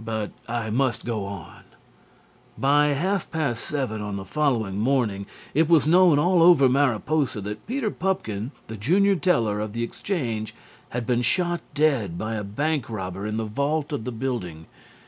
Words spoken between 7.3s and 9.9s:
that Peter Pupkin the junior teller of the